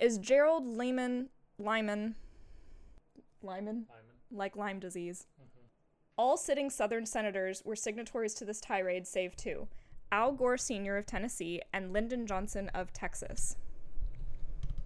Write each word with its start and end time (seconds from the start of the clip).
is 0.00 0.18
Gerald 0.18 0.66
Lyman 0.66 1.28
Lyman 1.58 2.14
Lyman 3.42 3.66
Lyman. 3.66 3.86
like 4.32 4.56
Lyme 4.56 4.78
disease. 4.78 5.26
Mm-hmm. 5.38 5.66
All 6.16 6.36
sitting 6.36 6.70
Southern 6.70 7.04
senators 7.06 7.62
were 7.64 7.76
signatories 7.76 8.34
to 8.34 8.44
this 8.44 8.60
tirade, 8.60 9.06
save 9.06 9.36
two 9.36 9.68
Al 10.10 10.32
Gore 10.32 10.56
Sr. 10.56 10.96
of 10.96 11.06
Tennessee 11.06 11.60
and 11.72 11.92
Lyndon 11.92 12.26
Johnson 12.26 12.70
of 12.74 12.92
Texas. 12.92 13.56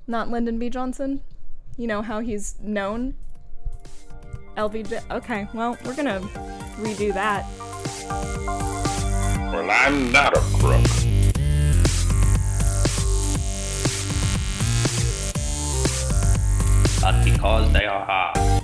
Not 0.06 0.30
Lyndon 0.30 0.58
B. 0.58 0.68
Johnson? 0.68 1.22
You 1.78 1.86
know 1.86 2.02
how 2.02 2.20
he's 2.20 2.56
known? 2.60 3.14
LBJ. 4.56 5.10
Okay, 5.10 5.48
well, 5.54 5.78
we're 5.84 5.96
gonna 5.96 6.20
redo 6.78 7.12
that. 7.14 7.46
Well, 9.52 9.70
I'm 9.70 10.12
not 10.12 10.36
a 10.36 10.40
crook. 10.58 11.03
But 17.04 17.22
because 17.22 17.70
they 17.74 17.84
are 17.84 18.02
hard. 18.06 18.63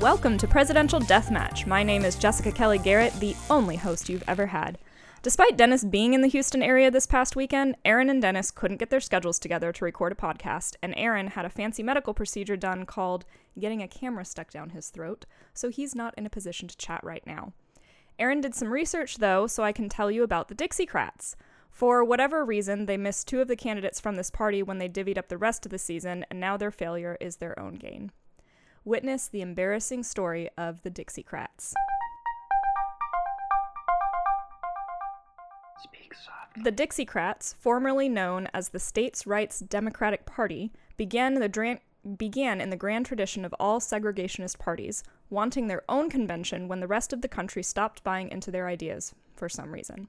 Welcome 0.00 0.38
to 0.38 0.48
Presidential 0.48 0.98
Deathmatch. 0.98 1.66
My 1.66 1.82
name 1.82 2.06
is 2.06 2.16
Jessica 2.16 2.50
Kelly 2.50 2.78
Garrett, 2.78 3.12
the 3.20 3.36
only 3.50 3.76
host 3.76 4.08
you've 4.08 4.24
ever 4.26 4.46
had. 4.46 4.78
Despite 5.20 5.58
Dennis 5.58 5.84
being 5.84 6.14
in 6.14 6.22
the 6.22 6.28
Houston 6.28 6.62
area 6.62 6.90
this 6.90 7.06
past 7.06 7.36
weekend, 7.36 7.76
Aaron 7.84 8.08
and 8.08 8.22
Dennis 8.22 8.50
couldn't 8.50 8.78
get 8.78 8.88
their 8.88 8.98
schedules 8.98 9.38
together 9.38 9.72
to 9.74 9.84
record 9.84 10.12
a 10.12 10.14
podcast, 10.14 10.76
and 10.82 10.94
Aaron 10.96 11.26
had 11.26 11.44
a 11.44 11.50
fancy 11.50 11.82
medical 11.82 12.14
procedure 12.14 12.56
done 12.56 12.86
called 12.86 13.26
getting 13.58 13.82
a 13.82 13.88
camera 13.88 14.24
stuck 14.24 14.50
down 14.50 14.70
his 14.70 14.88
throat, 14.88 15.26
so 15.52 15.68
he's 15.68 15.94
not 15.94 16.14
in 16.16 16.24
a 16.24 16.30
position 16.30 16.66
to 16.66 16.78
chat 16.78 17.04
right 17.04 17.26
now. 17.26 17.52
Aaron 18.18 18.40
did 18.40 18.54
some 18.54 18.72
research, 18.72 19.18
though, 19.18 19.46
so 19.46 19.62
I 19.62 19.72
can 19.72 19.90
tell 19.90 20.10
you 20.10 20.22
about 20.22 20.48
the 20.48 20.54
Dixiecrats. 20.54 21.34
For 21.68 22.02
whatever 22.02 22.42
reason, 22.42 22.86
they 22.86 22.96
missed 22.96 23.28
two 23.28 23.42
of 23.42 23.48
the 23.48 23.54
candidates 23.54 24.00
from 24.00 24.16
this 24.16 24.30
party 24.30 24.62
when 24.62 24.78
they 24.78 24.88
divvied 24.88 25.18
up 25.18 25.28
the 25.28 25.36
rest 25.36 25.66
of 25.66 25.70
the 25.70 25.78
season, 25.78 26.24
and 26.30 26.40
now 26.40 26.56
their 26.56 26.70
failure 26.70 27.18
is 27.20 27.36
their 27.36 27.58
own 27.60 27.74
gain. 27.74 28.12
Witness 28.84 29.28
the 29.28 29.42
embarrassing 29.42 30.02
story 30.02 30.48
of 30.56 30.80
the 30.82 30.90
Dixiecrats. 30.90 31.74
The 36.64 36.72
Dixiecrats, 36.72 37.54
formerly 37.54 38.08
known 38.08 38.48
as 38.54 38.70
the 38.70 38.78
States' 38.78 39.26
Rights 39.26 39.60
Democratic 39.60 40.24
Party, 40.24 40.72
began, 40.96 41.34
the 41.34 41.48
dra- 41.48 41.80
began 42.16 42.58
in 42.58 42.70
the 42.70 42.76
grand 42.76 43.04
tradition 43.04 43.44
of 43.44 43.54
all 43.60 43.80
segregationist 43.80 44.58
parties, 44.58 45.02
wanting 45.28 45.66
their 45.66 45.82
own 45.86 46.08
convention 46.08 46.66
when 46.66 46.80
the 46.80 46.88
rest 46.88 47.12
of 47.12 47.20
the 47.20 47.28
country 47.28 47.62
stopped 47.62 48.02
buying 48.02 48.30
into 48.30 48.50
their 48.50 48.66
ideas 48.66 49.14
for 49.36 49.50
some 49.50 49.72
reason. 49.72 50.08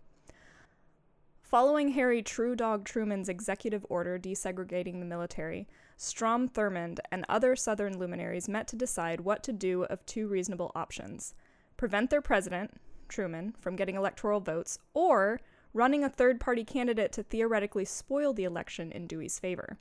Following 1.41 1.89
Harry 1.89 2.21
True 2.21 2.55
Dog 2.55 2.85
Truman's 2.85 3.27
executive 3.27 3.85
order 3.89 4.17
desegregating 4.17 4.99
the 4.99 5.05
military, 5.05 5.67
Strom 6.03 6.49
Thurmond 6.49 6.97
and 7.11 7.23
other 7.29 7.55
Southern 7.55 7.99
luminaries 7.99 8.49
met 8.49 8.67
to 8.69 8.75
decide 8.75 9.21
what 9.21 9.43
to 9.43 9.53
do 9.53 9.83
of 9.83 10.03
two 10.07 10.27
reasonable 10.27 10.71
options 10.73 11.35
prevent 11.77 12.09
their 12.09 12.23
president, 12.23 12.81
Truman, 13.07 13.53
from 13.59 13.75
getting 13.75 13.93
electoral 13.93 14.39
votes, 14.39 14.79
or 14.95 15.39
running 15.75 16.03
a 16.03 16.09
third 16.09 16.39
party 16.39 16.63
candidate 16.63 17.11
to 17.11 17.21
theoretically 17.21 17.85
spoil 17.85 18.33
the 18.33 18.45
election 18.45 18.91
in 18.91 19.05
Dewey's 19.05 19.37
favor. 19.37 19.77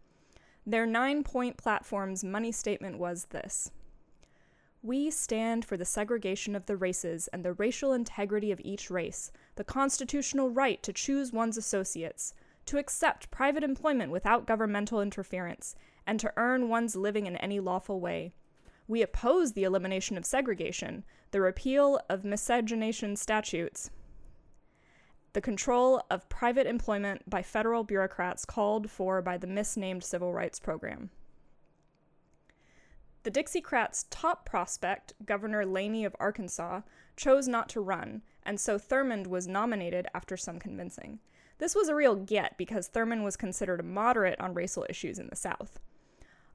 Their 0.67 0.85
nine 0.85 1.25
point 1.25 1.57
platform's 1.57 2.23
money 2.23 2.53
statement 2.53 2.99
was 2.99 3.25
this 3.31 3.71
We 4.83 5.11
stand 5.11 5.65
for 5.65 5.79
the 5.79 5.87
segregation 5.87 6.55
of 6.55 6.67
the 6.67 6.77
races 6.77 7.29
and 7.29 7.43
the 7.43 7.55
racial 7.55 7.95
integrity 7.95 8.53
of 8.53 8.61
each 8.63 8.91
race, 8.91 9.33
the 9.55 9.65
constitutional 9.65 10.51
right 10.51 10.83
to 10.83 10.93
choose 10.93 11.33
one's 11.33 11.57
associates, 11.57 12.35
to 12.67 12.77
accept 12.77 13.31
private 13.31 13.65
employment 13.65 14.13
without 14.13 14.47
governmental 14.47 15.01
interference, 15.01 15.75
and 16.07 16.19
to 16.21 16.33
earn 16.37 16.69
one's 16.69 16.97
living 16.97 17.27
in 17.27 17.37
any 17.37 17.61
lawful 17.61 18.01
way. 18.01 18.33
We 18.89 19.03
oppose 19.03 19.53
the 19.53 19.65
elimination 19.65 20.17
of 20.17 20.25
segregation, 20.25 21.05
the 21.31 21.41
repeal 21.41 22.01
of 22.09 22.25
miscegenation 22.25 23.17
statutes, 23.17 23.91
the 25.33 25.41
control 25.41 26.03
of 26.11 26.29
private 26.29 26.67
employment 26.67 27.29
by 27.29 27.43
federal 27.43 27.85
bureaucrats 27.85 28.45
called 28.45 28.91
for 28.91 29.23
by 29.23 29.39
the 29.39 29.47
misnamed 29.47 30.03
Civil 30.03 30.33
Rights 30.33 30.59
Program. 30.59 31.11
The 33.23 33.31
Dixiecrats' 33.31 34.07
top 34.09 34.45
prospect, 34.45 35.13
Governor 35.25 35.67
Laney 35.67 36.05
of 36.05 36.17
Arkansas, 36.19 36.81
chose 37.17 37.47
not 37.47 37.69
to 37.69 37.81
run, 37.81 38.23
and 38.43 38.59
so 38.59 38.79
Thurmond 38.79 39.27
was 39.27 39.47
nominated 39.47 40.09
after 40.15 40.37
some 40.37 40.59
convincing. 40.59 41.21
This 41.59 41.75
was 41.75 41.89
a 41.89 41.95
real 41.95 42.17
get 42.17 42.57
because 42.57 42.89
Thurmond 42.89 43.23
was 43.23 43.37
considered 43.37 43.81
a 43.81 43.85
moderate 43.85 44.41
on 44.41 44.55
racial 44.55 44.87
issues 44.89 45.19
in 45.19 45.29
the 45.29 45.37
South. 45.37 45.79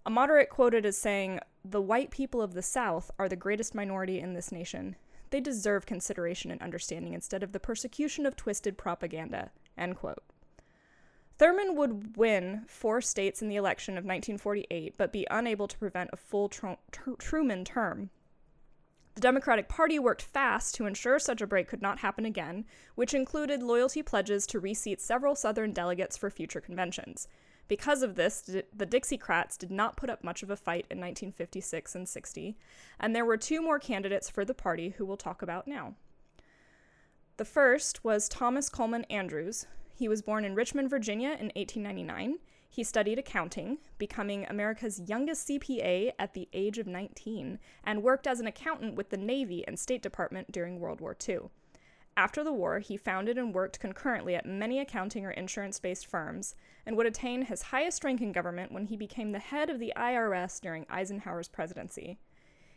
A 0.05 0.11
moderate 0.11 0.49
quoted 0.49 0.85
as 0.85 0.97
saying, 0.97 1.39
The 1.63 1.81
white 1.81 2.11
people 2.11 2.41
of 2.41 2.53
the 2.53 2.61
South 2.61 3.09
are 3.17 3.27
the 3.27 3.35
greatest 3.35 3.73
minority 3.73 4.19
in 4.19 4.33
this 4.33 4.51
nation. 4.51 4.95
They 5.31 5.39
deserve 5.39 5.87
consideration 5.87 6.51
and 6.51 6.61
understanding 6.61 7.13
instead 7.13 7.41
of 7.41 7.51
the 7.51 7.59
persecution 7.59 8.25
of 8.25 8.35
twisted 8.35 8.77
propaganda. 8.77 9.51
End 9.77 9.95
quote. 9.95 10.23
Thurmond 11.39 11.75
would 11.75 12.15
win 12.15 12.63
four 12.67 13.01
states 13.01 13.41
in 13.41 13.49
the 13.49 13.55
election 13.57 13.93
of 13.97 14.05
1948, 14.05 14.93
but 14.95 15.11
be 15.11 15.27
unable 15.29 15.67
to 15.67 15.77
prevent 15.77 16.11
a 16.13 16.17
full 16.17 16.47
Tru- 16.47 16.77
Tru- 16.91 17.17
Truman 17.17 17.65
term. 17.65 18.09
The 19.15 19.21
Democratic 19.21 19.67
Party 19.67 19.97
worked 19.97 20.21
fast 20.21 20.75
to 20.75 20.85
ensure 20.85 21.19
such 21.19 21.41
a 21.41 21.47
break 21.47 21.67
could 21.67 21.81
not 21.81 21.99
happen 21.99 22.25
again, 22.25 22.65
which 22.95 23.13
included 23.13 23.63
loyalty 23.63 24.03
pledges 24.03 24.45
to 24.47 24.59
reseat 24.59 25.01
several 25.01 25.35
Southern 25.35 25.71
delegates 25.71 26.15
for 26.15 26.29
future 26.29 26.61
conventions. 26.61 27.27
Because 27.67 28.03
of 28.03 28.15
this, 28.15 28.41
the 28.41 28.85
Dixiecrats 28.85 29.57
did 29.57 29.71
not 29.71 29.97
put 29.97 30.09
up 30.09 30.23
much 30.23 30.43
of 30.43 30.51
a 30.51 30.55
fight 30.55 30.85
in 30.91 30.99
1956 30.99 31.95
and 31.95 32.07
60, 32.07 32.55
and 32.99 33.15
there 33.15 33.25
were 33.25 33.37
two 33.37 33.61
more 33.61 33.79
candidates 33.79 34.29
for 34.29 34.45
the 34.45 34.53
party 34.53 34.89
who 34.89 35.05
we'll 35.05 35.17
talk 35.17 35.41
about 35.41 35.67
now. 35.67 35.95
The 37.37 37.45
first 37.45 38.03
was 38.03 38.29
Thomas 38.29 38.69
Coleman 38.69 39.03
Andrews. 39.05 39.65
He 39.93 40.07
was 40.07 40.21
born 40.21 40.45
in 40.45 40.55
Richmond, 40.55 40.89
Virginia 40.89 41.29
in 41.29 41.51
1899. 41.55 42.37
He 42.69 42.83
studied 42.83 43.17
accounting, 43.17 43.77
becoming 43.97 44.45
America's 44.45 45.01
youngest 45.07 45.47
CPA 45.47 46.11
at 46.19 46.33
the 46.33 46.49
age 46.53 46.77
of 46.77 46.87
19, 46.87 47.57
and 47.83 48.03
worked 48.03 48.27
as 48.27 48.39
an 48.39 48.47
accountant 48.47 48.95
with 48.95 49.09
the 49.09 49.17
Navy 49.17 49.65
and 49.65 49.79
State 49.79 50.01
Department 50.01 50.51
during 50.51 50.79
World 50.79 51.01
War 51.01 51.15
II. 51.27 51.49
After 52.17 52.45
the 52.45 52.53
war, 52.53 52.79
he 52.79 52.95
founded 52.95 53.37
and 53.37 53.53
worked 53.53 53.81
concurrently 53.81 54.35
at 54.35 54.45
many 54.45 54.79
accounting 54.79 55.25
or 55.25 55.31
insurance 55.31 55.79
based 55.79 56.07
firms, 56.07 56.55
and 56.85 56.95
would 56.95 57.05
attain 57.05 57.41
his 57.41 57.63
highest 57.63 58.05
rank 58.05 58.21
in 58.21 58.31
government 58.31 58.71
when 58.71 58.85
he 58.85 58.95
became 58.95 59.31
the 59.31 59.39
head 59.39 59.69
of 59.69 59.79
the 59.79 59.91
IRS 59.97 60.61
during 60.61 60.85
Eisenhower's 60.89 61.49
presidency. 61.49 62.17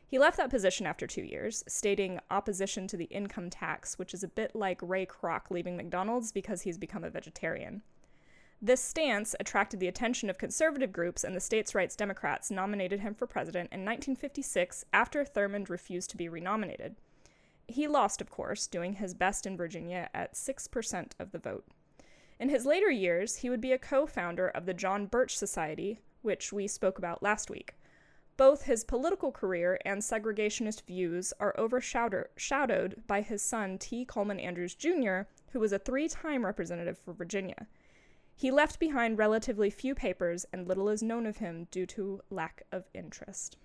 He 0.08 0.18
left 0.18 0.38
that 0.38 0.50
position 0.50 0.86
after 0.86 1.06
two 1.06 1.22
years, 1.22 1.62
stating 1.68 2.18
opposition 2.30 2.88
to 2.88 2.96
the 2.96 3.04
income 3.04 3.48
tax, 3.48 3.96
which 3.96 4.12
is 4.12 4.24
a 4.24 4.28
bit 4.28 4.56
like 4.56 4.80
Ray 4.82 5.06
Kroc 5.06 5.50
leaving 5.50 5.76
McDonald's 5.76 6.32
because 6.32 6.62
he's 6.62 6.78
become 6.78 7.04
a 7.04 7.10
vegetarian. 7.10 7.82
This 8.60 8.80
stance 8.80 9.36
attracted 9.38 9.78
the 9.78 9.86
attention 9.86 10.28
of 10.28 10.38
conservative 10.38 10.92
groups, 10.92 11.22
and 11.22 11.36
the 11.36 11.40
states' 11.40 11.76
rights 11.76 11.94
Democrats 11.94 12.50
nominated 12.50 13.00
him 13.00 13.14
for 13.14 13.28
president 13.28 13.70
in 13.70 13.84
1956 13.84 14.84
after 14.92 15.24
Thurmond 15.24 15.68
refused 15.68 16.10
to 16.10 16.16
be 16.16 16.28
renominated. 16.28 16.96
He 17.68 17.86
lost, 17.86 18.22
of 18.22 18.30
course, 18.30 18.66
doing 18.66 18.94
his 18.94 19.12
best 19.12 19.46
in 19.46 19.56
Virginia 19.56 20.08
at 20.14 20.32
6% 20.32 21.12
of 21.18 21.32
the 21.32 21.38
vote. 21.38 21.66
In 22.40 22.48
his 22.48 22.64
later 22.64 22.90
years, 22.90 23.36
he 23.36 23.50
would 23.50 23.60
be 23.60 23.72
a 23.72 23.78
co 23.78 24.06
founder 24.06 24.48
of 24.48 24.64
the 24.64 24.74
John 24.74 25.06
Birch 25.06 25.36
Society, 25.36 26.00
which 26.22 26.52
we 26.52 26.66
spoke 26.66 26.98
about 26.98 27.22
last 27.22 27.50
week. 27.50 27.74
Both 28.38 28.62
his 28.62 28.84
political 28.84 29.32
career 29.32 29.78
and 29.84 30.00
segregationist 30.00 30.86
views 30.86 31.32
are 31.40 31.54
overshadowed 31.58 33.02
by 33.06 33.20
his 33.20 33.42
son 33.42 33.76
T. 33.76 34.04
Coleman 34.04 34.40
Andrews 34.40 34.74
Jr., 34.74 35.22
who 35.50 35.60
was 35.60 35.72
a 35.72 35.78
three 35.78 36.08
time 36.08 36.46
representative 36.46 36.96
for 36.96 37.12
Virginia. 37.12 37.66
He 38.34 38.52
left 38.52 38.78
behind 38.78 39.18
relatively 39.18 39.68
few 39.68 39.96
papers, 39.96 40.46
and 40.52 40.68
little 40.68 40.88
is 40.88 41.02
known 41.02 41.26
of 41.26 41.38
him 41.38 41.66
due 41.72 41.86
to 41.86 42.20
lack 42.30 42.62
of 42.70 42.84
interest. 42.94 43.56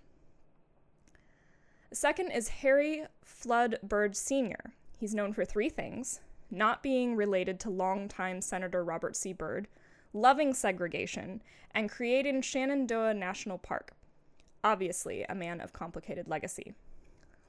Second 1.94 2.32
is 2.32 2.48
Harry 2.48 3.04
Flood 3.24 3.78
Byrd 3.84 4.18
Sr. 4.18 4.74
He's 4.98 5.14
known 5.14 5.32
for 5.32 5.46
three 5.46 5.70
things 5.70 6.22
not 6.50 6.82
being 6.82 7.16
related 7.16 7.60
to 7.60 7.70
longtime 7.70 8.42
Senator 8.42 8.84
Robert 8.84 9.16
C. 9.16 9.32
Byrd, 9.32 9.68
loving 10.12 10.56
segregation, 10.56 11.44
and 11.70 11.92
creating 11.92 12.42
Shenandoah 12.42 13.14
National 13.14 13.60
Park. 13.60 13.94
obviously 14.64 15.24
a 15.30 15.36
man 15.36 15.62
of 15.62 15.72
complicated 15.72 16.28
legacy. 16.28 16.74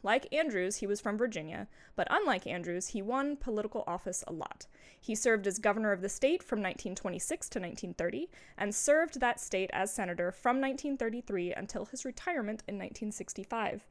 Like 0.02 0.30
Andrews, 0.30 0.76
he 0.76 0.86
was 0.86 1.00
from 1.00 1.16
Virginia, 1.16 1.66
but 1.96 2.08
unlike 2.10 2.46
Andrews, 2.46 2.88
he 2.88 3.00
won 3.00 3.36
political 3.38 3.82
office 3.86 4.22
a 4.26 4.32
lot. 4.34 4.66
He 5.00 5.14
served 5.14 5.46
as 5.46 5.58
governor 5.58 5.92
of 5.92 6.02
the 6.02 6.10
state 6.10 6.42
from 6.42 6.58
1926 6.58 7.48
to 7.48 7.60
1930 7.60 8.28
and 8.58 8.74
served 8.74 9.20
that 9.20 9.40
state 9.40 9.70
as 9.72 9.94
senator 9.94 10.30
from 10.30 10.60
1933 10.60 11.54
until 11.54 11.86
his 11.86 12.04
retirement 12.04 12.62
in 12.68 12.74
1965. 12.74 13.86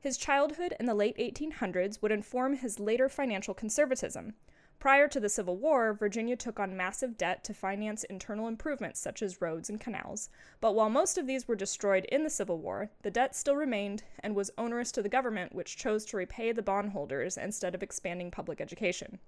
His 0.00 0.16
childhood 0.16 0.74
in 0.78 0.86
the 0.86 0.94
late 0.94 1.16
1800s 1.16 2.00
would 2.00 2.12
inform 2.12 2.54
his 2.54 2.78
later 2.78 3.08
financial 3.08 3.52
conservatism. 3.52 4.34
Prior 4.78 5.08
to 5.08 5.18
the 5.18 5.28
Civil 5.28 5.56
War, 5.56 5.92
Virginia 5.92 6.36
took 6.36 6.60
on 6.60 6.76
massive 6.76 7.18
debt 7.18 7.42
to 7.42 7.52
finance 7.52 8.04
internal 8.04 8.46
improvements 8.46 9.00
such 9.00 9.22
as 9.22 9.40
roads 9.40 9.68
and 9.68 9.80
canals. 9.80 10.30
But 10.60 10.76
while 10.76 10.88
most 10.88 11.18
of 11.18 11.26
these 11.26 11.48
were 11.48 11.56
destroyed 11.56 12.04
in 12.12 12.22
the 12.22 12.30
Civil 12.30 12.58
War, 12.58 12.90
the 13.02 13.10
debt 13.10 13.34
still 13.34 13.56
remained 13.56 14.04
and 14.20 14.36
was 14.36 14.52
onerous 14.56 14.92
to 14.92 15.02
the 15.02 15.08
government, 15.08 15.52
which 15.52 15.76
chose 15.76 16.04
to 16.06 16.16
repay 16.16 16.52
the 16.52 16.62
bondholders 16.62 17.36
instead 17.36 17.74
of 17.74 17.82
expanding 17.82 18.30
public 18.30 18.60
education. 18.60 19.18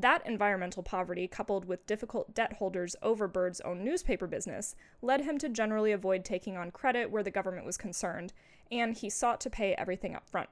That 0.00 0.24
environmental 0.24 0.84
poverty, 0.84 1.26
coupled 1.26 1.64
with 1.64 1.84
difficult 1.88 2.32
debt 2.32 2.52
holders 2.52 2.94
over 3.02 3.28
own 3.64 3.82
newspaper 3.82 4.28
business, 4.28 4.76
led 5.02 5.22
him 5.22 5.38
to 5.38 5.48
generally 5.48 5.90
avoid 5.90 6.24
taking 6.24 6.56
on 6.56 6.70
credit 6.70 7.10
where 7.10 7.24
the 7.24 7.32
government 7.32 7.66
was 7.66 7.76
concerned, 7.76 8.32
and 8.70 8.96
he 8.96 9.10
sought 9.10 9.40
to 9.40 9.50
pay 9.50 9.74
everything 9.74 10.14
up 10.14 10.28
front. 10.28 10.48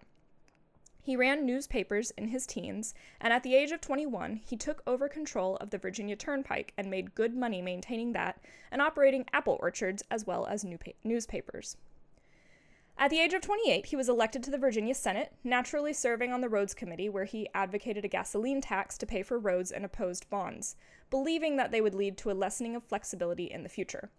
He 1.00 1.14
ran 1.14 1.46
newspapers 1.46 2.10
in 2.12 2.28
his 2.28 2.46
teens, 2.46 2.92
and 3.20 3.32
at 3.32 3.44
the 3.44 3.54
age 3.54 3.70
of 3.70 3.80
21, 3.80 4.40
he 4.44 4.56
took 4.56 4.82
over 4.88 5.08
control 5.08 5.56
of 5.58 5.70
the 5.70 5.78
Virginia 5.78 6.16
Turnpike 6.16 6.72
and 6.76 6.90
made 6.90 7.14
good 7.14 7.36
money 7.36 7.62
maintaining 7.62 8.12
that 8.14 8.40
and 8.72 8.82
operating 8.82 9.24
apple 9.32 9.56
orchards 9.60 10.02
as 10.10 10.26
well 10.26 10.46
as 10.46 10.66
newspapers. 11.04 11.76
At 12.98 13.10
the 13.10 13.20
age 13.20 13.34
of 13.34 13.42
28, 13.42 13.86
he 13.86 13.94
was 13.94 14.08
elected 14.08 14.42
to 14.42 14.50
the 14.50 14.58
Virginia 14.58 14.94
Senate, 14.94 15.32
naturally 15.44 15.92
serving 15.92 16.32
on 16.32 16.40
the 16.40 16.48
Roads 16.48 16.74
Committee, 16.74 17.10
where 17.10 17.26
he 17.26 17.46
advocated 17.54 18.04
a 18.04 18.08
gasoline 18.08 18.60
tax 18.60 18.96
to 18.98 19.06
pay 19.06 19.22
for 19.22 19.38
roads 19.38 19.70
and 19.70 19.84
opposed 19.84 20.28
bonds, 20.28 20.76
believing 21.10 21.56
that 21.56 21.70
they 21.70 21.82
would 21.82 21.94
lead 21.94 22.16
to 22.16 22.30
a 22.30 22.32
lessening 22.32 22.74
of 22.74 22.82
flexibility 22.82 23.44
in 23.44 23.62
the 23.62 23.68
future. 23.68 24.10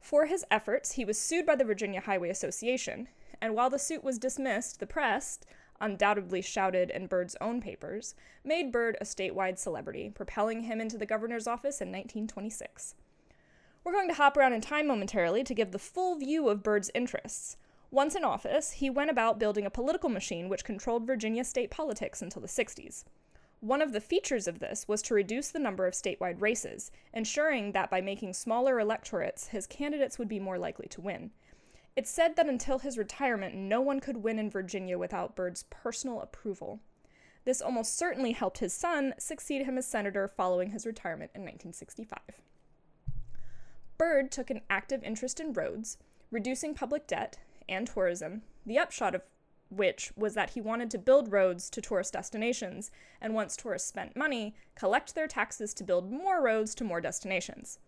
For 0.00 0.26
his 0.26 0.44
efforts, 0.50 0.92
he 0.92 1.04
was 1.04 1.20
sued 1.20 1.46
by 1.46 1.56
the 1.56 1.64
Virginia 1.64 2.00
Highway 2.00 2.30
Association, 2.30 3.08
and 3.40 3.54
while 3.54 3.70
the 3.70 3.78
suit 3.78 4.02
was 4.02 4.18
dismissed, 4.18 4.80
the 4.80 4.86
press, 4.86 5.38
undoubtedly 5.80 6.42
shouted 6.42 6.90
in 6.90 7.06
Byrd's 7.06 7.36
own 7.40 7.60
papers, 7.60 8.14
made 8.44 8.72
Byrd 8.72 8.96
a 9.00 9.04
statewide 9.04 9.58
celebrity, 9.58 10.10
propelling 10.10 10.62
him 10.62 10.80
into 10.80 10.98
the 10.98 11.06
governor's 11.06 11.46
office 11.46 11.80
in 11.80 11.88
1926. 11.88 12.94
We're 13.82 13.92
going 13.92 14.08
to 14.08 14.14
hop 14.14 14.36
around 14.36 14.52
in 14.52 14.60
time 14.60 14.86
momentarily 14.86 15.44
to 15.44 15.54
give 15.54 15.70
the 15.70 15.78
full 15.78 16.16
view 16.16 16.48
of 16.48 16.62
Byrd's 16.62 16.90
interests. 16.94 17.56
Once 17.90 18.14
in 18.14 18.24
office, 18.24 18.72
he 18.72 18.90
went 18.90 19.10
about 19.10 19.38
building 19.38 19.64
a 19.64 19.70
political 19.70 20.08
machine 20.08 20.48
which 20.48 20.64
controlled 20.64 21.06
Virginia 21.06 21.44
state 21.44 21.70
politics 21.70 22.22
until 22.22 22.42
the 22.42 22.48
60s. 22.48 23.04
One 23.60 23.82
of 23.82 23.92
the 23.92 24.00
features 24.00 24.48
of 24.48 24.58
this 24.58 24.88
was 24.88 25.02
to 25.02 25.14
reduce 25.14 25.50
the 25.50 25.58
number 25.58 25.86
of 25.86 25.92
statewide 25.92 26.40
races, 26.40 26.90
ensuring 27.12 27.72
that 27.72 27.90
by 27.90 28.00
making 28.00 28.32
smaller 28.32 28.80
electorates, 28.80 29.48
his 29.48 29.66
candidates 29.66 30.18
would 30.18 30.28
be 30.28 30.40
more 30.40 30.58
likely 30.58 30.88
to 30.88 31.00
win. 31.02 31.30
It's 31.94 32.10
said 32.10 32.36
that 32.36 32.48
until 32.48 32.78
his 32.78 32.96
retirement, 32.96 33.54
no 33.54 33.82
one 33.82 34.00
could 34.00 34.18
win 34.18 34.38
in 34.38 34.48
Virginia 34.48 34.96
without 34.96 35.36
Byrd's 35.36 35.64
personal 35.68 36.22
approval. 36.22 36.80
This 37.44 37.60
almost 37.60 37.98
certainly 37.98 38.32
helped 38.32 38.58
his 38.58 38.72
son 38.72 39.14
succeed 39.18 39.66
him 39.66 39.76
as 39.76 39.86
senator 39.86 40.26
following 40.26 40.70
his 40.70 40.86
retirement 40.86 41.30
in 41.34 41.42
1965. 41.42 42.18
Byrd 43.98 44.32
took 44.32 44.48
an 44.48 44.62
active 44.70 45.04
interest 45.04 45.38
in 45.38 45.52
roads, 45.52 45.98
reducing 46.30 46.74
public 46.74 47.06
debt, 47.06 47.38
and 47.68 47.86
tourism, 47.86 48.42
the 48.64 48.78
upshot 48.78 49.14
of 49.14 49.22
which 49.70 50.12
was 50.16 50.34
that 50.34 50.50
he 50.50 50.60
wanted 50.60 50.90
to 50.90 50.98
build 50.98 51.32
roads 51.32 51.70
to 51.70 51.80
tourist 51.80 52.12
destinations, 52.12 52.90
and 53.20 53.34
once 53.34 53.56
tourists 53.56 53.88
spent 53.88 54.16
money, 54.16 54.54
collect 54.74 55.14
their 55.14 55.28
taxes 55.28 55.72
to 55.74 55.84
build 55.84 56.10
more 56.10 56.42
roads 56.42 56.74
to 56.74 56.84
more 56.84 57.00
destinations. 57.00 57.78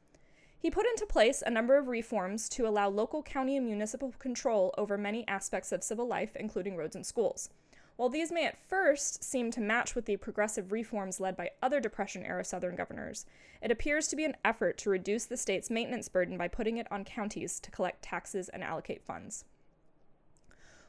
He 0.58 0.70
put 0.70 0.87
into 0.87 1.06
place 1.06 1.43
a 1.44 1.50
number 1.50 1.76
of 1.76 1.88
reforms 1.88 2.49
to 2.50 2.69
allow 2.69 2.88
local, 2.88 3.23
county, 3.23 3.56
and 3.56 3.67
municipal 3.67 4.14
control 4.20 4.73
over 4.79 4.96
many 4.96 5.26
aspects 5.26 5.73
of 5.73 5.82
civil 5.82 6.06
life, 6.06 6.37
including 6.37 6.76
roads 6.76 6.94
and 6.94 7.05
schools. 7.05 7.50
While 7.96 8.08
these 8.08 8.32
may 8.32 8.46
at 8.46 8.58
first 8.69 9.23
seem 9.23 9.50
to 9.50 9.61
match 9.61 9.94
with 9.94 10.06
the 10.06 10.17
progressive 10.17 10.73
reforms 10.73 11.20
led 11.20 11.37
by 11.37 11.50
other 11.62 11.81
Depression 11.81 12.25
era 12.25 12.44
Southern 12.44 12.75
governors, 12.75 13.26
it 13.61 13.70
appears 13.70 14.08
to 14.08 14.17
be 14.17 14.25
an 14.25 14.37
effort 14.44 14.79
to 14.79 14.90
reduce 14.90 15.25
the 15.25 15.37
state's 15.37 15.69
maintenance 15.69 16.08
burden 16.08 16.38
by 16.38 16.49
putting 16.49 16.79
it 16.79 16.90
on 16.90 17.05
counties 17.05 17.61
to 17.61 17.70
collect 17.70 18.02
taxes 18.02 18.49
and 18.49 18.62
allocate 18.62 19.02
funds. 19.02 19.44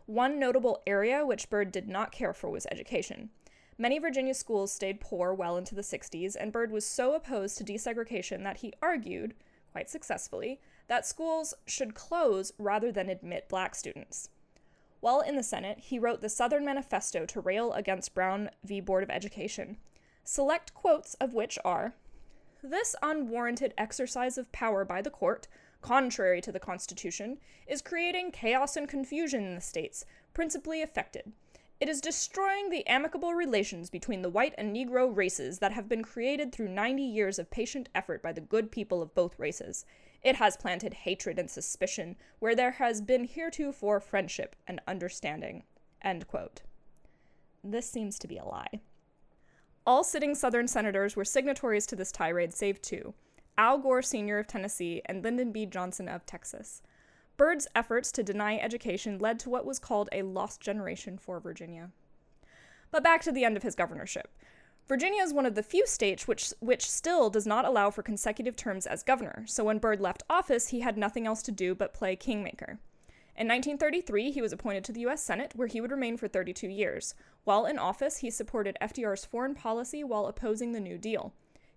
One 0.05 0.37
notable 0.37 0.81
area 0.85 1.25
which 1.25 1.49
Byrd 1.49 1.71
did 1.71 1.87
not 1.87 2.11
care 2.11 2.33
for 2.33 2.49
was 2.49 2.67
education. 2.69 3.29
Many 3.77 3.99
Virginia 3.99 4.33
schools 4.33 4.71
stayed 4.71 4.99
poor 4.99 5.33
well 5.33 5.57
into 5.57 5.75
the 5.75 5.81
60s, 5.81 6.35
and 6.39 6.51
Byrd 6.51 6.71
was 6.71 6.85
so 6.85 7.15
opposed 7.15 7.57
to 7.57 7.63
desegregation 7.63 8.43
that 8.43 8.57
he 8.57 8.73
argued, 8.81 9.33
quite 9.71 9.89
successfully, 9.89 10.59
that 10.87 11.05
schools 11.05 11.53
should 11.65 11.95
close 11.95 12.51
rather 12.57 12.91
than 12.91 13.09
admit 13.09 13.49
black 13.49 13.75
students. 13.75 14.29
While 14.99 15.21
in 15.21 15.35
the 15.35 15.43
Senate, 15.43 15.79
he 15.79 15.99
wrote 15.99 16.21
the 16.21 16.29
Southern 16.29 16.63
Manifesto 16.63 17.25
to 17.25 17.41
rail 17.41 17.73
against 17.73 18.13
Brown 18.13 18.49
v. 18.63 18.79
Board 18.79 19.03
of 19.03 19.09
Education, 19.09 19.77
select 20.23 20.73
quotes 20.73 21.15
of 21.15 21.33
which 21.33 21.57
are 21.65 21.93
This 22.61 22.95
unwarranted 23.01 23.73
exercise 23.77 24.37
of 24.37 24.51
power 24.51 24.85
by 24.85 25.01
the 25.01 25.09
court, 25.09 25.47
contrary 25.83 26.41
to 26.41 26.51
the 26.51 26.59
Constitution, 26.59 27.37
is 27.67 27.83
creating 27.83 28.31
chaos 28.31 28.75
and 28.75 28.89
confusion 28.89 29.43
in 29.43 29.53
the 29.53 29.61
states, 29.61 30.03
principally 30.33 30.81
affected 30.81 31.31
it 31.83 31.89
is 31.89 31.99
destroying 31.99 32.69
the 32.69 32.87
amicable 32.87 33.33
relations 33.33 33.89
between 33.89 34.21
the 34.21 34.29
white 34.29 34.53
and 34.57 34.73
Negro 34.73 35.13
races 35.13 35.59
that 35.59 35.73
have 35.73 35.89
been 35.89 36.01
created 36.01 36.49
through 36.49 36.69
90 36.69 37.03
years 37.03 37.37
of 37.37 37.51
patient 37.51 37.89
effort 37.93 38.21
by 38.21 38.31
the 38.31 38.39
good 38.39 38.71
people 38.71 39.01
of 39.01 39.13
both 39.13 39.37
races. 39.37 39.83
It 40.21 40.37
has 40.37 40.55
planted 40.55 40.93
hatred 40.93 41.37
and 41.37 41.51
suspicion 41.51 42.15
where 42.39 42.55
there 42.55 42.71
has 42.71 43.01
been 43.01 43.25
heretofore 43.25 43.99
friendship 43.99 44.55
and 44.65 44.79
understanding. 44.87 45.63
This 47.61 47.89
seems 47.89 48.17
to 48.19 48.29
be 48.29 48.37
a 48.37 48.45
lie. 48.45 48.79
All 49.85 50.05
sitting 50.05 50.35
Southern 50.35 50.69
senators 50.69 51.17
were 51.17 51.25
signatories 51.25 51.85
to 51.87 51.97
this 51.97 52.13
tirade, 52.13 52.53
save 52.53 52.81
two 52.81 53.13
Al 53.57 53.77
Gore 53.77 54.01
Sr. 54.01 54.39
of 54.39 54.47
Tennessee 54.47 55.01
and 55.05 55.23
Lyndon 55.23 55.51
B. 55.51 55.67
Johnson 55.67 56.09
of 56.09 56.25
Texas. 56.25 56.81
Byrd's 57.37 57.67
efforts 57.75 58.11
to 58.13 58.23
deny 58.23 58.57
education 58.57 59.19
led 59.19 59.37
to 59.39 59.49
what 59.49 59.65
was 59.65 59.77
called 59.77 60.09
a 60.11 60.23
lost 60.23 60.59
generation 60.59 61.19
for 61.19 61.39
Virginia. 61.39 61.91
But 62.89 63.03
back 63.03 63.21
to 63.23 63.31
the 63.31 63.45
end 63.45 63.55
of 63.55 63.63
his 63.63 63.75
governorship. 63.75 64.29
Virginia 64.87 65.21
is 65.21 65.33
one 65.33 65.45
of 65.45 65.53
the 65.55 65.63
few 65.63 65.85
states 65.85 66.27
which, 66.27 66.51
which 66.59 66.89
still 66.89 67.29
does 67.29 67.45
not 67.45 67.63
allow 67.63 67.89
for 67.89 68.01
consecutive 68.01 68.55
terms 68.55 68.87
as 68.87 69.03
governor, 69.03 69.43
so 69.47 69.63
when 69.63 69.79
Byrd 69.79 70.01
left 70.01 70.23
office, 70.29 70.69
he 70.69 70.81
had 70.81 70.97
nothing 70.97 71.27
else 71.27 71.41
to 71.43 71.51
do 71.51 71.75
but 71.75 71.93
play 71.93 72.15
kingmaker. 72.15 72.79
In 73.35 73.47
1933, 73.47 74.31
he 74.31 74.41
was 74.41 74.51
appointed 74.51 74.83
to 74.85 74.91
the 74.91 75.01
U.S. 75.01 75.23
Senate, 75.23 75.53
where 75.55 75.67
he 75.67 75.79
would 75.79 75.91
remain 75.91 76.17
for 76.17 76.27
32 76.27 76.67
years. 76.67 77.15
While 77.45 77.65
in 77.65 77.79
office, 77.79 78.17
he 78.17 78.29
supported 78.29 78.77
FDR's 78.81 79.25
foreign 79.25 79.55
policy 79.55 80.03
while 80.03 80.25
opposing 80.25 80.71
the 80.71 80.79
New 80.79 80.97
Deal. 80.97 81.33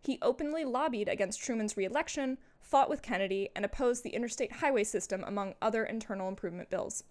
He 0.06 0.20
openly 0.22 0.64
lobbied 0.64 1.08
against 1.08 1.40
Truman's 1.40 1.76
reelection, 1.76 2.38
fought 2.60 2.88
with 2.88 3.02
Kennedy, 3.02 3.50
and 3.56 3.64
opposed 3.64 4.04
the 4.04 4.10
interstate 4.10 4.52
highway 4.52 4.84
system, 4.84 5.24
among 5.26 5.54
other 5.60 5.82
internal 5.84 6.28
improvement 6.28 6.70
bills. 6.70 7.02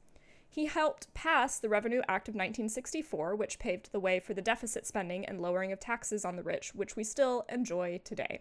He 0.48 0.68
helped 0.68 1.14
pass 1.14 1.60
the 1.60 1.68
Revenue 1.68 2.02
Act 2.08 2.30
of 2.30 2.36
1964, 2.36 3.36
which 3.36 3.60
paved 3.60 3.92
the 3.92 4.00
way 4.00 4.22
for 4.22 4.34
the 4.34 4.42
deficit 4.42 4.88
spending 4.88 5.26
and 5.26 5.42
lowering 5.42 5.74
of 5.74 5.80
taxes 5.82 6.24
on 6.24 6.38
the 6.38 6.44
rich, 6.44 6.74
which 6.74 6.96
we 6.96 7.04
still 7.04 7.44
enjoy 7.50 8.00
today. 8.06 8.40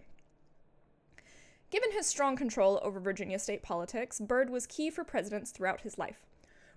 Given 1.72 1.90
his 1.90 2.06
strong 2.06 2.36
control 2.36 2.78
over 2.84 3.00
Virginia 3.00 3.40
state 3.40 3.64
politics, 3.64 4.20
Byrd 4.20 4.50
was 4.50 4.68
key 4.68 4.88
for 4.88 5.02
presidents 5.02 5.50
throughout 5.50 5.80
his 5.80 5.98
life. 5.98 6.24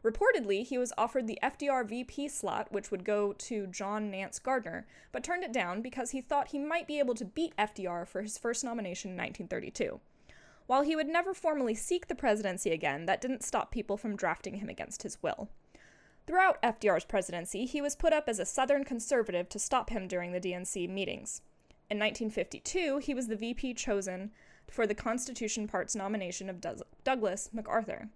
Reportedly, 0.04 0.66
he 0.66 0.77
was 0.77 0.94
offered 0.98 1.27
the 1.27 1.39
FDR 1.42 1.88
VP 1.88 2.30
slot, 2.30 2.72
which 2.72 2.92
would 2.92 3.04
go 3.04 3.34
to 3.34 3.68
John 3.68 4.12
Nance 4.12 4.39
Garner, 4.39 4.86
but 5.12 5.24
turned 5.24 5.44
it 5.44 5.51
down 5.51 5.82
because 5.82 6.12
he 6.12 6.22
thought 6.22 6.50
he 6.50 6.60
might 6.60 6.88
be 6.88 7.00
able 7.00 7.16
to 7.16 7.25
beat 7.25 7.56
FDR 7.58 8.08
for 8.08 8.22
his 8.22 8.38
first 8.38 8.63
nomination 8.63 9.12
in 9.12 9.18
1932. 9.18 10.00
While 10.68 10.84
he 10.84 10.96
would 10.96 11.08
never 11.08 11.34
formally 11.34 11.74
seek 11.74 12.08
the 12.08 12.16
presidency 12.16 12.72
again, 12.72 13.06
that 13.06 13.22
didn't 13.22 13.44
stop 13.44 13.72
people 13.72 13.98
from 13.98 14.16
drafting 14.16 14.56
him 14.56 14.70
against 14.70 15.04
his 15.04 15.22
will. 15.24 15.50
Throughout 16.27 16.62
FDR's 16.62 17.06
presidency, 17.06 17.66
he 17.66 17.82
was 17.82 17.96
put 17.96 18.12
up 18.13 18.27
as 18.27 18.38
a 18.38 18.46
Southern 18.46 18.84
conservative 18.84 19.48
to 19.50 19.60
stop 19.60 19.89
him 19.89 20.08
during 20.08 20.34
the 20.34 20.42
DNC 20.42 20.89
meetings. 20.89 21.42
In 21.89 21.98
1952, 22.00 22.98
he 22.98 23.13
was 23.13 23.27
the 23.27 23.38
VP 23.38 23.74
chosen 23.75 24.32
for 24.70 24.86
the 24.86 24.94
Constitution 24.94 25.70
Party's 25.70 25.96
nomination 25.96 26.50
of 26.50 26.62
Douglas 27.06 27.50
MacArthur. 27.54 28.10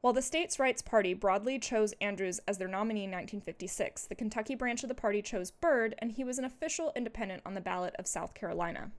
While 0.00 0.12
the 0.12 0.22
States' 0.22 0.60
Rights 0.60 0.80
Party 0.80 1.12
broadly 1.12 1.58
chose 1.58 1.92
Andrews 2.00 2.40
as 2.46 2.58
their 2.58 2.68
nominee 2.68 3.04
in 3.04 3.10
1956, 3.10 4.06
the 4.06 4.14
Kentucky 4.14 4.54
branch 4.54 4.84
of 4.84 4.88
the 4.88 4.94
party 4.94 5.20
chose 5.20 5.50
Byrd, 5.50 5.96
and 5.98 6.12
he 6.12 6.22
was 6.22 6.38
an 6.38 6.44
official 6.44 6.92
independent 6.94 7.42
on 7.44 7.54
the 7.54 7.60
ballot 7.60 7.96
of 7.98 8.06
South 8.06 8.32
Carolina. 8.32 8.92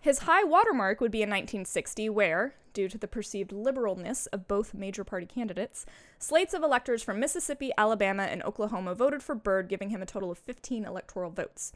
His 0.00 0.20
high 0.20 0.42
watermark 0.42 1.00
would 1.00 1.12
be 1.12 1.22
in 1.22 1.30
1960, 1.30 2.08
where, 2.10 2.54
due 2.72 2.88
to 2.88 2.98
the 2.98 3.06
perceived 3.06 3.52
liberalness 3.52 4.26
of 4.32 4.48
both 4.48 4.74
major 4.74 5.04
party 5.04 5.26
candidates, 5.26 5.86
slates 6.18 6.52
of 6.52 6.64
electors 6.64 7.02
from 7.02 7.20
Mississippi, 7.20 7.70
Alabama, 7.78 8.24
and 8.24 8.42
Oklahoma 8.42 8.96
voted 8.96 9.22
for 9.22 9.36
Byrd, 9.36 9.68
giving 9.68 9.90
him 9.90 10.02
a 10.02 10.06
total 10.06 10.32
of 10.32 10.38
15 10.38 10.84
electoral 10.84 11.30
votes. 11.30 11.72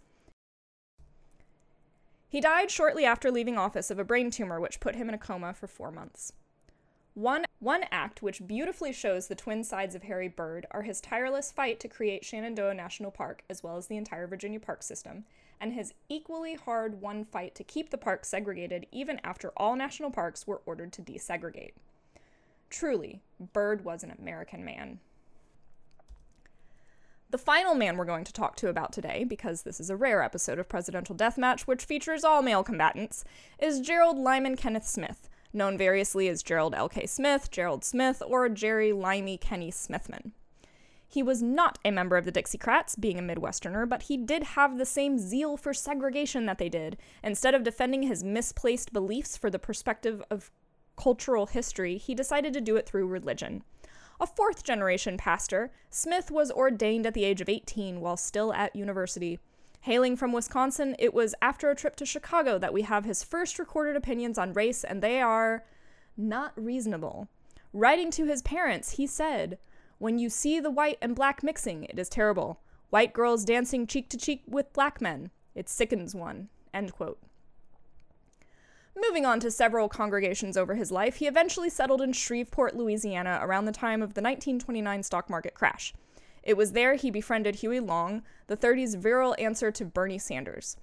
He 2.28 2.40
died 2.40 2.72
shortly 2.72 3.04
after 3.04 3.30
leaving 3.30 3.56
office 3.56 3.90
of 3.90 4.00
a 4.00 4.04
brain 4.04 4.30
tumor, 4.32 4.60
which 4.60 4.80
put 4.80 4.96
him 4.96 5.08
in 5.08 5.14
a 5.14 5.18
coma 5.18 5.54
for 5.54 5.68
four 5.68 5.92
months. 5.92 6.32
One, 7.14 7.44
one 7.58 7.84
act 7.90 8.22
which 8.22 8.46
beautifully 8.46 8.92
shows 8.92 9.26
the 9.26 9.34
twin 9.34 9.64
sides 9.64 9.94
of 9.94 10.04
Harry 10.04 10.28
Byrd 10.28 10.66
are 10.70 10.82
his 10.82 11.00
tireless 11.00 11.52
fight 11.52 11.78
to 11.80 11.88
create 11.88 12.24
Shenandoah 12.24 12.72
National 12.72 13.10
Park, 13.10 13.44
as 13.50 13.62
well 13.62 13.76
as 13.76 13.86
the 13.86 13.98
entire 13.98 14.26
Virginia 14.26 14.58
park 14.58 14.82
system, 14.82 15.24
and 15.60 15.74
his 15.74 15.92
equally 16.08 16.54
hard 16.54 17.02
won 17.02 17.26
fight 17.26 17.54
to 17.56 17.64
keep 17.64 17.90
the 17.90 17.98
park 17.98 18.24
segregated 18.24 18.86
even 18.90 19.20
after 19.22 19.52
all 19.58 19.76
national 19.76 20.10
parks 20.10 20.46
were 20.46 20.62
ordered 20.64 20.92
to 20.94 21.02
desegregate. 21.02 21.74
Truly, 22.70 23.20
Byrd 23.52 23.84
was 23.84 24.02
an 24.02 24.14
American 24.18 24.64
man. 24.64 25.00
The 27.28 27.38
final 27.38 27.74
man 27.74 27.96
we're 27.96 28.04
going 28.06 28.24
to 28.24 28.32
talk 28.32 28.56
to 28.56 28.68
about 28.68 28.92
today, 28.92 29.24
because 29.24 29.62
this 29.62 29.80
is 29.80 29.90
a 29.90 29.96
rare 29.96 30.22
episode 30.22 30.58
of 30.58 30.68
Presidential 30.68 31.14
Deathmatch 31.14 31.62
which 31.62 31.84
features 31.84 32.24
all 32.24 32.42
male 32.42 32.62
combatants, 32.62 33.24
is 33.58 33.80
Gerald 33.80 34.18
Lyman 34.18 34.56
Kenneth 34.56 34.86
Smith, 34.86 35.28
known 35.52 35.78
variously 35.78 36.28
as 36.28 36.42
Gerald 36.42 36.74
L.K. 36.74 37.06
Smith, 37.06 37.50
Gerald 37.50 37.84
Smith, 37.84 38.22
or 38.26 38.48
Jerry 38.48 38.92
Limey 38.92 39.36
Kenny 39.38 39.70
Smithman. 39.70 40.32
He 41.06 41.22
was 41.22 41.42
not 41.42 41.78
a 41.84 41.90
member 41.90 42.16
of 42.16 42.24
the 42.24 42.32
Dixiecrats, 42.32 42.98
being 42.98 43.18
a 43.18 43.22
Midwesterner, 43.22 43.86
but 43.86 44.04
he 44.04 44.16
did 44.16 44.42
have 44.42 44.78
the 44.78 44.86
same 44.86 45.18
zeal 45.18 45.58
for 45.58 45.74
segregation 45.74 46.46
that 46.46 46.56
they 46.56 46.70
did. 46.70 46.96
Instead 47.22 47.54
of 47.54 47.64
defending 47.64 48.04
his 48.04 48.24
misplaced 48.24 48.94
beliefs 48.94 49.36
for 49.36 49.50
the 49.50 49.58
perspective 49.58 50.22
of 50.30 50.50
cultural 50.96 51.46
history, 51.46 51.98
he 51.98 52.14
decided 52.14 52.54
to 52.54 52.62
do 52.62 52.76
it 52.76 52.86
through 52.86 53.06
religion. 53.06 53.62
A 54.20 54.26
fourth 54.26 54.62
generation 54.62 55.18
pastor, 55.18 55.70
Smith 55.90 56.30
was 56.30 56.50
ordained 56.50 57.06
at 57.06 57.12
the 57.12 57.24
age 57.24 57.42
of 57.42 57.48
18 57.48 58.00
while 58.00 58.16
still 58.16 58.52
at 58.54 58.74
university. 58.74 59.38
Hailing 59.82 60.16
from 60.16 60.32
Wisconsin, 60.32 60.94
it 61.00 61.12
was 61.12 61.34
after 61.42 61.68
a 61.68 61.74
trip 61.74 61.96
to 61.96 62.06
Chicago 62.06 62.56
that 62.56 62.72
we 62.72 62.82
have 62.82 63.04
his 63.04 63.24
first 63.24 63.58
recorded 63.58 63.96
opinions 63.96 64.38
on 64.38 64.52
race, 64.52 64.84
and 64.84 65.02
they 65.02 65.20
are 65.20 65.64
not 66.16 66.52
reasonable. 66.54 67.28
Writing 67.72 68.12
to 68.12 68.24
his 68.24 68.42
parents, 68.42 68.92
he 68.92 69.08
said, 69.08 69.58
When 69.98 70.20
you 70.20 70.30
see 70.30 70.60
the 70.60 70.70
white 70.70 70.98
and 71.02 71.16
black 71.16 71.42
mixing, 71.42 71.82
it 71.84 71.98
is 71.98 72.08
terrible. 72.08 72.60
White 72.90 73.12
girls 73.12 73.44
dancing 73.44 73.88
cheek 73.88 74.08
to 74.10 74.16
cheek 74.16 74.44
with 74.46 74.72
black 74.72 75.00
men. 75.00 75.30
It 75.52 75.68
sickens 75.68 76.14
one. 76.14 76.48
End 76.72 76.92
quote. 76.92 77.18
Moving 78.96 79.26
on 79.26 79.40
to 79.40 79.50
several 79.50 79.88
congregations 79.88 80.56
over 80.56 80.76
his 80.76 80.92
life, 80.92 81.16
he 81.16 81.26
eventually 81.26 81.70
settled 81.70 82.02
in 82.02 82.12
Shreveport, 82.12 82.76
Louisiana 82.76 83.40
around 83.42 83.64
the 83.64 83.72
time 83.72 84.00
of 84.00 84.14
the 84.14 84.22
1929 84.22 85.02
stock 85.02 85.28
market 85.28 85.54
crash. 85.54 85.92
It 86.42 86.56
was 86.56 86.72
there 86.72 86.94
he 86.94 87.10
befriended 87.10 87.56
Huey 87.56 87.80
Long, 87.80 88.22
the 88.46 88.56
30s 88.56 88.96
virile 88.96 89.36
answer 89.38 89.70
to 89.70 89.84
Bernie 89.84 90.18
Sanders. 90.18 90.76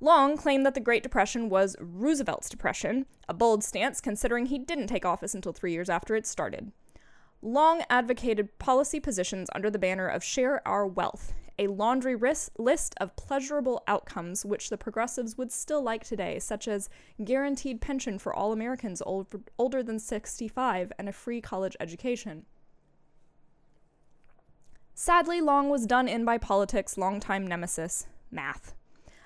Long 0.00 0.36
claimed 0.36 0.66
that 0.66 0.74
the 0.74 0.80
Great 0.80 1.02
Depression 1.02 1.48
was 1.48 1.76
Roosevelt's 1.80 2.48
depression, 2.48 3.06
a 3.28 3.34
bold 3.34 3.64
stance 3.64 4.00
considering 4.00 4.46
he 4.46 4.58
didn't 4.58 4.88
take 4.88 5.04
office 5.04 5.34
until 5.34 5.52
three 5.52 5.72
years 5.72 5.88
after 5.88 6.14
it 6.14 6.26
started. 6.26 6.72
Long 7.40 7.82
advocated 7.90 8.58
policy 8.58 9.00
positions 9.00 9.48
under 9.54 9.70
the 9.70 9.78
banner 9.78 10.08
of 10.08 10.24
Share 10.24 10.66
Our 10.66 10.86
Wealth, 10.86 11.32
a 11.58 11.68
laundry 11.68 12.16
list 12.58 12.94
of 13.00 13.16
pleasurable 13.16 13.82
outcomes 13.86 14.44
which 14.44 14.70
the 14.70 14.78
progressives 14.78 15.38
would 15.38 15.52
still 15.52 15.82
like 15.82 16.04
today, 16.04 16.38
such 16.38 16.66
as 16.66 16.88
guaranteed 17.22 17.80
pension 17.80 18.18
for 18.18 18.34
all 18.34 18.52
Americans 18.52 19.02
old, 19.06 19.28
older 19.58 19.82
than 19.82 19.98
65 19.98 20.92
and 20.98 21.08
a 21.08 21.12
free 21.12 21.40
college 21.40 21.76
education. 21.80 22.46
Sadly, 24.94 25.40
Long 25.40 25.68
was 25.68 25.86
done 25.86 26.06
in 26.06 26.24
by 26.24 26.38
politics' 26.38 26.96
longtime 26.96 27.46
nemesis, 27.46 28.06
math. 28.30 28.74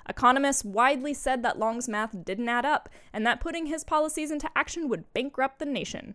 Economists 0.08 0.64
widely 0.64 1.12
said 1.12 1.42
that 1.42 1.58
Long's 1.58 1.88
math 1.88 2.24
didn't 2.24 2.48
add 2.48 2.64
up, 2.64 2.88
and 3.12 3.26
that 3.26 3.40
putting 3.40 3.66
his 3.66 3.84
policies 3.84 4.30
into 4.30 4.50
action 4.56 4.88
would 4.88 5.12
bankrupt 5.12 5.58
the 5.58 5.66
nation. 5.66 6.14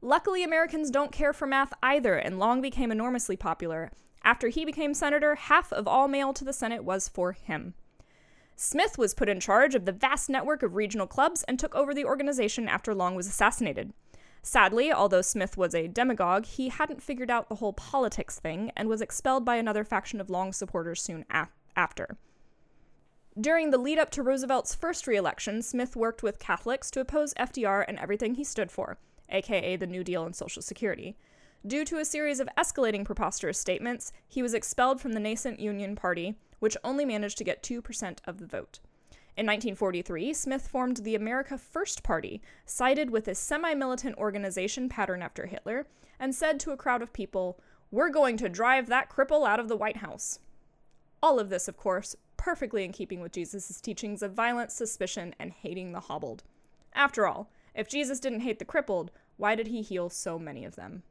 Luckily, 0.00 0.42
Americans 0.42 0.90
don't 0.90 1.12
care 1.12 1.32
for 1.32 1.46
math 1.46 1.72
either, 1.80 2.16
and 2.16 2.40
Long 2.40 2.60
became 2.60 2.90
enormously 2.90 3.36
popular. 3.36 3.92
After 4.24 4.48
he 4.48 4.64
became 4.64 4.94
senator, 4.94 5.36
half 5.36 5.72
of 5.72 5.86
all 5.86 6.08
mail 6.08 6.32
to 6.32 6.44
the 6.44 6.52
Senate 6.52 6.82
was 6.82 7.08
for 7.08 7.30
him. 7.32 7.74
Smith 8.56 8.98
was 8.98 9.14
put 9.14 9.28
in 9.28 9.38
charge 9.38 9.76
of 9.76 9.84
the 9.84 9.92
vast 9.92 10.28
network 10.28 10.64
of 10.64 10.74
regional 10.74 11.06
clubs 11.06 11.44
and 11.44 11.58
took 11.58 11.74
over 11.76 11.94
the 11.94 12.04
organization 12.04 12.68
after 12.68 12.94
Long 12.94 13.14
was 13.14 13.28
assassinated. 13.28 13.92
Sadly, 14.42 14.92
although 14.92 15.22
Smith 15.22 15.56
was 15.56 15.74
a 15.74 15.86
demagogue, 15.86 16.46
he 16.46 16.68
hadn't 16.68 17.02
figured 17.02 17.30
out 17.30 17.48
the 17.48 17.56
whole 17.56 17.72
politics 17.72 18.40
thing 18.40 18.72
and 18.76 18.88
was 18.88 19.00
expelled 19.00 19.44
by 19.44 19.56
another 19.56 19.84
faction 19.84 20.20
of 20.20 20.30
Long 20.30 20.52
supporters 20.52 21.00
soon 21.00 21.24
after. 21.76 22.16
During 23.40 23.70
the 23.70 23.78
lead 23.78 23.98
up 23.98 24.10
to 24.10 24.22
Roosevelt's 24.22 24.74
first 24.74 25.06
reelection, 25.06 25.62
Smith 25.62 25.96
worked 25.96 26.22
with 26.22 26.40
Catholics 26.40 26.90
to 26.90 27.00
oppose 27.00 27.32
FDR 27.34 27.84
and 27.86 27.98
everything 27.98 28.34
he 28.34 28.44
stood 28.44 28.70
for, 28.70 28.98
aka 29.30 29.76
the 29.76 29.86
New 29.86 30.04
Deal 30.04 30.26
and 30.26 30.34
Social 30.34 30.60
Security. 30.60 31.16
Due 31.64 31.84
to 31.84 31.98
a 31.98 32.04
series 32.04 32.40
of 32.40 32.48
escalating 32.58 33.04
preposterous 33.04 33.58
statements, 33.58 34.12
he 34.28 34.42
was 34.42 34.52
expelled 34.52 35.00
from 35.00 35.12
the 35.12 35.20
nascent 35.20 35.60
Union 35.60 35.94
Party, 35.94 36.34
which 36.58 36.76
only 36.82 37.04
managed 37.04 37.38
to 37.38 37.44
get 37.44 37.62
2% 37.62 38.18
of 38.26 38.38
the 38.38 38.46
vote. 38.46 38.80
In 39.34 39.46
1943, 39.46 40.34
Smith 40.34 40.68
formed 40.68 40.98
the 40.98 41.14
America 41.14 41.56
First 41.56 42.02
Party, 42.02 42.42
sided 42.66 43.08
with 43.08 43.26
a 43.26 43.34
semi 43.34 43.72
militant 43.72 44.18
organization 44.18 44.90
patterned 44.90 45.22
after 45.22 45.46
Hitler, 45.46 45.86
and 46.20 46.34
said 46.34 46.60
to 46.60 46.72
a 46.72 46.76
crowd 46.76 47.00
of 47.00 47.14
people, 47.14 47.58
We're 47.90 48.10
going 48.10 48.36
to 48.36 48.50
drive 48.50 48.88
that 48.88 49.08
cripple 49.08 49.48
out 49.48 49.58
of 49.58 49.68
the 49.68 49.76
White 49.76 49.98
House. 49.98 50.38
All 51.22 51.40
of 51.40 51.48
this, 51.48 51.66
of 51.66 51.78
course, 51.78 52.14
perfectly 52.36 52.84
in 52.84 52.92
keeping 52.92 53.20
with 53.20 53.32
Jesus' 53.32 53.80
teachings 53.80 54.22
of 54.22 54.34
violence, 54.34 54.74
suspicion, 54.74 55.34
and 55.38 55.52
hating 55.52 55.92
the 55.92 56.00
hobbled. 56.00 56.42
After 56.92 57.26
all, 57.26 57.48
if 57.74 57.88
Jesus 57.88 58.20
didn't 58.20 58.40
hate 58.40 58.58
the 58.58 58.66
crippled, 58.66 59.10
why 59.38 59.54
did 59.54 59.68
he 59.68 59.80
heal 59.80 60.10
so 60.10 60.38
many 60.38 60.64
of 60.64 60.76
them? 60.76 61.04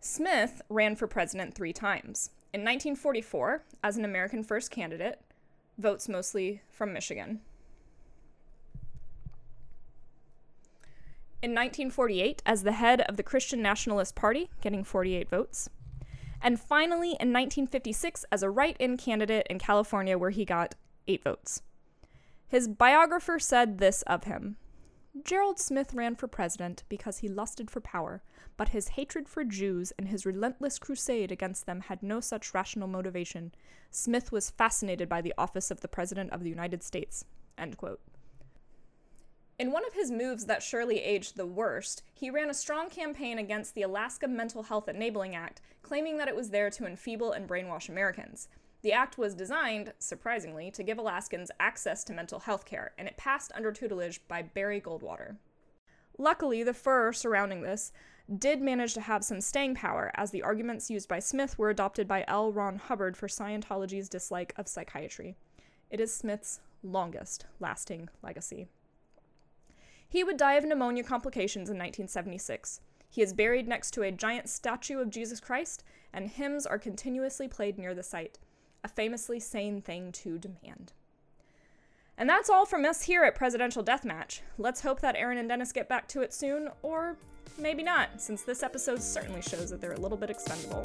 Smith 0.00 0.60
ran 0.68 0.96
for 0.96 1.06
president 1.06 1.54
three 1.54 1.72
times. 1.72 2.30
In 2.52 2.62
1944, 2.62 3.62
as 3.84 3.96
an 3.96 4.04
American 4.04 4.42
First 4.42 4.72
candidate, 4.72 5.20
votes 5.78 6.08
mostly 6.08 6.62
from 6.70 6.92
Michigan. 6.92 7.40
In 11.42 11.50
1948, 11.50 12.40
as 12.46 12.62
the 12.62 12.72
head 12.72 13.00
of 13.02 13.16
the 13.16 13.22
Christian 13.24 13.60
Nationalist 13.60 14.14
Party, 14.14 14.48
getting 14.60 14.84
48 14.84 15.28
votes. 15.28 15.68
And 16.40 16.60
finally, 16.60 17.10
in 17.10 17.32
1956, 17.32 18.24
as 18.30 18.42
a 18.42 18.50
write 18.50 18.76
in 18.78 18.96
candidate 18.96 19.46
in 19.50 19.58
California, 19.58 20.16
where 20.16 20.30
he 20.30 20.44
got 20.44 20.76
8 21.08 21.24
votes. 21.24 21.62
His 22.46 22.68
biographer 22.68 23.38
said 23.38 23.78
this 23.78 24.02
of 24.02 24.24
him 24.24 24.56
Gerald 25.24 25.58
Smith 25.58 25.92
ran 25.92 26.14
for 26.14 26.26
president 26.26 26.84
because 26.88 27.18
he 27.18 27.28
lusted 27.28 27.70
for 27.70 27.80
power, 27.80 28.22
but 28.56 28.70
his 28.70 28.88
hatred 28.88 29.28
for 29.28 29.44
Jews 29.44 29.92
and 29.98 30.08
his 30.08 30.24
relentless 30.24 30.78
crusade 30.78 31.30
against 31.30 31.66
them 31.66 31.82
had 31.82 32.02
no 32.02 32.18
such 32.18 32.54
rational 32.54 32.88
motivation. 32.88 33.52
Smith 33.90 34.32
was 34.32 34.50
fascinated 34.50 35.10
by 35.10 35.20
the 35.20 35.34
office 35.36 35.70
of 35.70 35.80
the 35.80 35.88
President 35.88 36.32
of 36.32 36.42
the 36.42 36.48
United 36.48 36.82
States. 36.82 37.26
In 39.58 39.70
one 39.70 39.86
of 39.86 39.92
his 39.92 40.10
moves 40.10 40.46
that 40.46 40.62
surely 40.62 41.00
aged 41.00 41.36
the 41.36 41.46
worst, 41.46 42.02
he 42.14 42.30
ran 42.30 42.48
a 42.48 42.54
strong 42.54 42.88
campaign 42.88 43.38
against 43.38 43.74
the 43.74 43.82
Alaska 43.82 44.26
Mental 44.26 44.62
Health 44.62 44.88
Enabling 44.88 45.36
Act, 45.36 45.60
claiming 45.82 46.16
that 46.16 46.28
it 46.28 46.34
was 46.34 46.50
there 46.50 46.70
to 46.70 46.86
enfeeble 46.86 47.32
and 47.32 47.46
brainwash 47.46 47.90
Americans. 47.90 48.48
The 48.82 48.92
act 48.92 49.16
was 49.16 49.34
designed, 49.34 49.92
surprisingly, 50.00 50.70
to 50.72 50.82
give 50.82 50.98
Alaskans 50.98 51.52
access 51.60 52.02
to 52.04 52.12
mental 52.12 52.40
health 52.40 52.64
care, 52.64 52.92
and 52.98 53.06
it 53.06 53.16
passed 53.16 53.52
under 53.54 53.70
tutelage 53.70 54.20
by 54.26 54.42
Barry 54.42 54.80
Goldwater. 54.80 55.36
Luckily, 56.18 56.64
the 56.64 56.74
fur 56.74 57.12
surrounding 57.12 57.62
this 57.62 57.92
did 58.38 58.60
manage 58.60 58.94
to 58.94 59.00
have 59.00 59.24
some 59.24 59.40
staying 59.40 59.76
power, 59.76 60.10
as 60.16 60.32
the 60.32 60.42
arguments 60.42 60.90
used 60.90 61.08
by 61.08 61.20
Smith 61.20 61.58
were 61.58 61.70
adopted 61.70 62.08
by 62.08 62.24
L. 62.26 62.52
Ron 62.52 62.76
Hubbard 62.76 63.16
for 63.16 63.28
Scientology's 63.28 64.08
dislike 64.08 64.52
of 64.56 64.66
psychiatry. 64.66 65.36
It 65.88 66.00
is 66.00 66.12
Smith's 66.12 66.60
longest 66.82 67.46
lasting 67.60 68.08
legacy. 68.20 68.66
He 70.08 70.24
would 70.24 70.36
die 70.36 70.54
of 70.54 70.64
pneumonia 70.64 71.04
complications 71.04 71.70
in 71.70 71.76
1976. 71.76 72.80
He 73.08 73.22
is 73.22 73.32
buried 73.32 73.68
next 73.68 73.92
to 73.92 74.02
a 74.02 74.10
giant 74.10 74.48
statue 74.48 74.98
of 74.98 75.10
Jesus 75.10 75.38
Christ, 75.38 75.84
and 76.12 76.28
hymns 76.28 76.66
are 76.66 76.78
continuously 76.78 77.46
played 77.46 77.78
near 77.78 77.94
the 77.94 78.02
site 78.02 78.38
a 78.84 78.88
famously 78.88 79.40
sane 79.40 79.80
thing 79.80 80.12
to 80.12 80.38
demand. 80.38 80.92
And 82.18 82.28
that's 82.28 82.50
all 82.50 82.66
from 82.66 82.84
us 82.84 83.02
here 83.02 83.24
at 83.24 83.34
Presidential 83.34 83.82
Deathmatch. 83.82 84.40
Let's 84.58 84.82
hope 84.82 85.00
that 85.00 85.16
Aaron 85.16 85.38
and 85.38 85.48
Dennis 85.48 85.72
get 85.72 85.88
back 85.88 86.08
to 86.08 86.20
it 86.22 86.34
soon, 86.34 86.68
or 86.82 87.16
maybe 87.58 87.82
not, 87.82 88.20
since 88.20 88.42
this 88.42 88.62
episode 88.62 89.02
certainly 89.02 89.42
shows 89.42 89.70
that 89.70 89.80
they're 89.80 89.92
a 89.92 90.00
little 90.00 90.18
bit 90.18 90.30
expendable. 90.30 90.84